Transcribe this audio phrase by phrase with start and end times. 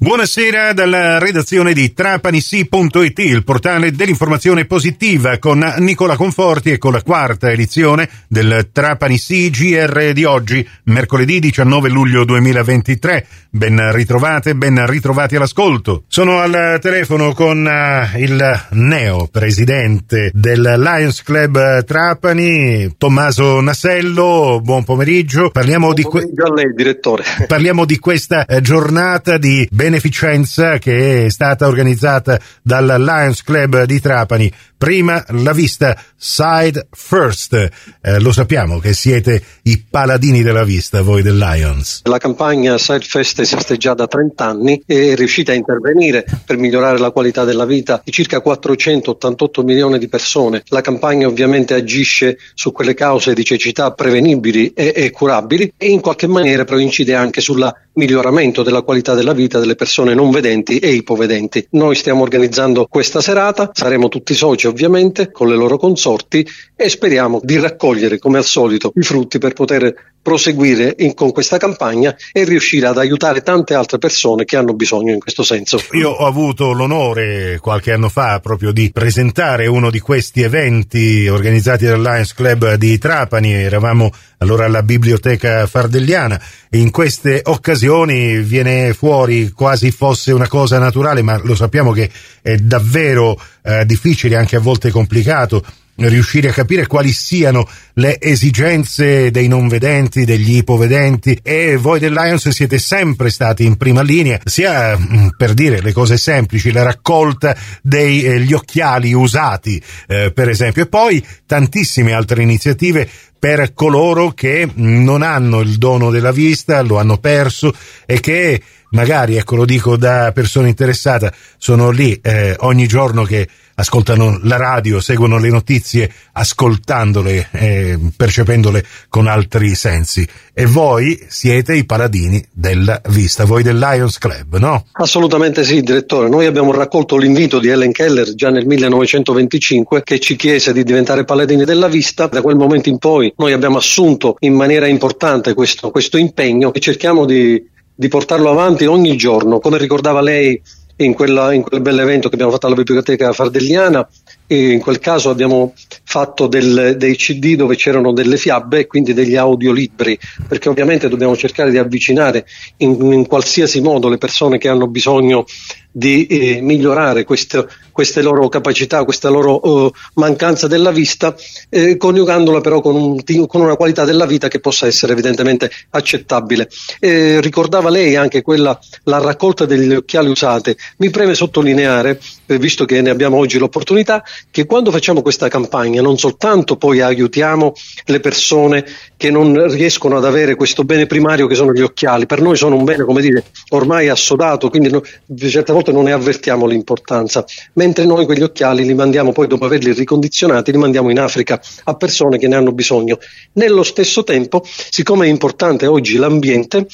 [0.00, 7.02] Buonasera dalla redazione di trapanisi.it, il portale dell'informazione positiva con Nicola Conforti e con la
[7.02, 13.26] quarta edizione del Trapanisi GR di oggi, mercoledì 19 luglio 2023.
[13.50, 16.04] Ben ritrovate, ben ritrovati all'ascolto.
[16.06, 24.60] Sono al telefono con uh, il neo presidente del Lions Club Trapani, Tommaso Nasello.
[24.62, 25.50] Buon pomeriggio.
[25.50, 27.24] Parliamo buon pomeriggio di que- a lei, direttore.
[27.48, 34.00] Parliamo di questa eh, giornata di beneficenza che è stata organizzata dal Lions Club di
[34.00, 34.52] Trapani.
[34.76, 37.68] Prima la vista Side First.
[38.00, 42.02] Eh, lo sappiamo che siete i paladini della vista, voi del Lions.
[42.04, 46.58] La campagna Side First esiste già da 30 anni e è riuscita a intervenire per
[46.58, 50.62] migliorare la qualità della vita di circa 488 milioni di persone.
[50.68, 56.00] La campagna ovviamente agisce su quelle cause di cecità prevenibili e, e curabili e in
[56.00, 59.77] qualche maniera però incide anche sulla miglioramento della qualità della vita delle persone
[60.14, 61.66] non vedenti e ipovedenti.
[61.70, 67.40] Noi stiamo organizzando questa serata, saremo tutti soci ovviamente con le loro consorti e speriamo
[67.42, 69.94] di raccogliere come al solito i frutti per poter
[70.28, 75.14] proseguire in, con questa campagna e riuscire ad aiutare tante altre persone che hanno bisogno
[75.14, 75.80] in questo senso.
[75.92, 81.86] Io ho avuto l'onore qualche anno fa proprio di presentare uno di questi eventi organizzati
[81.86, 86.38] dal Lions Club di Trapani, eravamo allora alla biblioteca fardelliana.
[86.68, 92.10] E in queste occasioni viene fuori quasi fosse una cosa naturale, ma lo sappiamo che
[92.42, 95.64] è davvero eh, difficile, anche a volte complicato
[96.06, 101.38] riuscire a capire quali siano le esigenze dei non vedenti, degli ipovedenti.
[101.42, 105.92] E voi del Lions siete sempre stati in prima linea, sia mm, per dire le
[105.92, 112.42] cose semplici, la raccolta degli eh, occhiali usati, eh, per esempio, e poi tantissime altre
[112.42, 117.72] iniziative per coloro che non hanno il dono della vista, lo hanno perso
[118.04, 123.48] e che magari, ecco lo dico da persona interessata, sono lì eh, ogni giorno che
[123.78, 130.26] ascoltano la radio, seguono le notizie ascoltandole, eh, percependole con altri sensi.
[130.52, 134.86] E voi siete i paladini della vista, voi del Lions Club, no?
[134.92, 136.28] Assolutamente sì, direttore.
[136.28, 141.24] Noi abbiamo raccolto l'invito di Ellen Keller già nel 1925 che ci chiese di diventare
[141.24, 142.26] paladini della vista.
[142.26, 146.80] Da quel momento in poi noi abbiamo assunto in maniera importante questo, questo impegno e
[146.80, 147.64] cerchiamo di,
[147.98, 149.58] di portarlo avanti ogni giorno.
[149.58, 150.62] Come ricordava lei
[150.98, 154.08] in, quella, in quel bell'evento che abbiamo fatto alla biblioteca fardelliana
[154.50, 159.36] in quel caso abbiamo fatto del, dei CD dove c'erano delle fiabe e quindi degli
[159.36, 162.46] audiolibri, perché ovviamente dobbiamo cercare di avvicinare
[162.78, 165.44] in, in qualsiasi modo le persone che hanno bisogno
[165.90, 171.34] di eh, migliorare queste, queste, loro capacità, questa loro uh, mancanza della vista,
[171.68, 176.68] eh, coniugandola però con, un, con, una qualità della vita che possa essere evidentemente accettabile.
[177.00, 180.76] Eh, ricordava lei anche quella, la raccolta degli occhiali usate.
[180.98, 186.02] Mi preme sottolineare, eh, visto che ne abbiamo oggi l'opportunità, che quando facciamo questa campagna
[186.02, 187.72] non soltanto poi aiutiamo
[188.04, 188.84] le persone
[189.16, 192.76] che non riescono ad avere questo bene primario che sono gli occhiali, per noi sono
[192.76, 195.02] un bene, come dire, ormai assodato, quindi no,
[195.36, 197.44] certe volte non ne avvertiamo l'importanza,
[197.74, 201.94] mentre noi quegli occhiali li mandiamo poi dopo averli ricondizionati, li mandiamo in Africa a
[201.94, 203.18] persone che ne hanno bisogno.
[203.52, 206.86] Nello stesso tempo, siccome è importante oggi l'ambiente,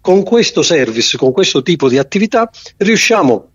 [0.00, 3.49] con questo service, con questo tipo di attività, riusciamo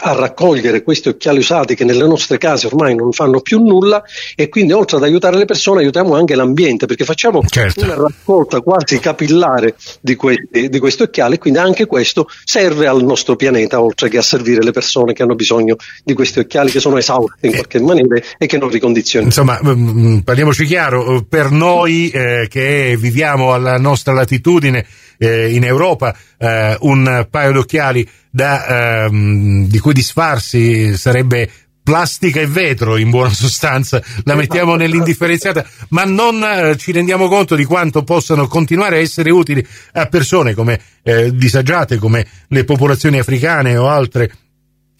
[0.00, 4.02] a raccogliere questi occhiali usati che nelle nostre case ormai non fanno più nulla
[4.34, 7.84] e quindi oltre ad aiutare le persone aiutiamo anche l'ambiente perché facciamo certo.
[7.84, 13.02] una raccolta quasi capillare di questi, di questi occhiali e quindi anche questo serve al
[13.02, 16.80] nostro pianeta oltre che a servire le persone che hanno bisogno di questi occhiali che
[16.80, 17.54] sono esausti in eh.
[17.54, 19.28] qualche maniera e che non ricondizionano.
[19.28, 24.84] Insomma, mm, mm, parliamoci chiaro, per noi eh, che viviamo alla nostra latitudine
[25.18, 31.50] eh, in Europa eh, un paio d'occhiali da, ehm, di cui disfarsi sarebbe
[31.82, 37.54] plastica e vetro in buona sostanza, la mettiamo nell'indifferenziata, ma non eh, ci rendiamo conto
[37.54, 43.18] di quanto possano continuare a essere utili a persone come eh, disagiate, come le popolazioni
[43.18, 44.30] africane o altre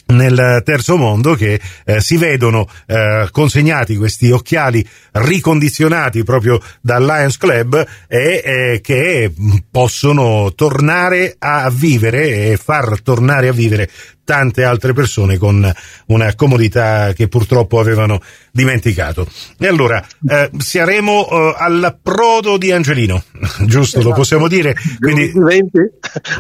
[0.07, 7.37] nel terzo mondo che eh, si vedono eh, consegnati questi occhiali ricondizionati proprio dal Lions
[7.39, 9.33] Club e eh, che
[9.71, 13.91] possono tornare a vivere e far tornare a vivere
[14.27, 15.73] tante altre persone con
[16.07, 18.21] una comodità che purtroppo avevano
[18.51, 19.27] dimenticato.
[19.59, 23.23] E allora eh, saremo eh, all'approdo di Angelino,
[23.65, 23.99] giusto?
[23.99, 24.09] Esatto.
[24.09, 24.75] Lo possiamo dire?
[24.99, 25.33] Quindi...
[25.33, 25.79] 20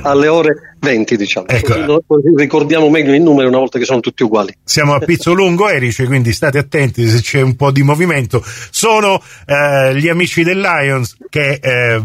[0.02, 1.46] alle ore 20, diciamo.
[1.48, 2.04] Ecco.
[2.36, 4.56] Ricordiamo meglio i numeri una volta che sono tutti uguali.
[4.62, 8.42] Siamo a Pizzolungo Erice, quindi state attenti se c'è un po' di movimento.
[8.70, 12.02] Sono eh, gli amici del Lions che eh,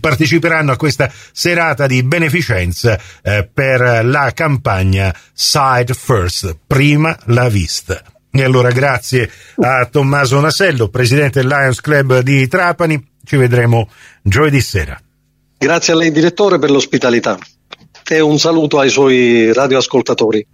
[0.00, 5.01] parteciperanno a questa serata di beneficenza eh, per la campagna
[5.32, 8.02] Side First, prima la vista.
[8.30, 13.10] E allora grazie a Tommaso Nasello, presidente del Lions Club di Trapani.
[13.24, 13.88] Ci vedremo
[14.22, 15.00] giovedì sera.
[15.58, 17.38] Grazie a lei direttore per l'ospitalità
[18.08, 20.46] e un saluto ai suoi radioascoltatori.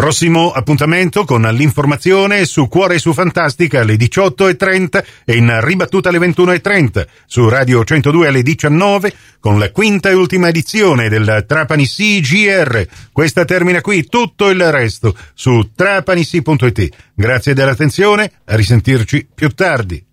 [0.00, 7.06] Prossimo appuntamento con l'informazione su Cuore su Fantastica alle 18.30 e in ribattuta alle 21.30
[7.26, 12.86] su Radio 102 alle 19 con la quinta e ultima edizione del Trapani CGR.
[13.12, 16.88] Questa termina qui, tutto il resto su trapanisi.it.
[17.12, 20.09] Grazie dell'attenzione, a risentirci più tardi.